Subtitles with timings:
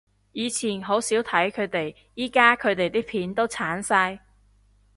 [0.31, 4.19] 以前好少睇佢哋，而家佢哋啲片都剷晒？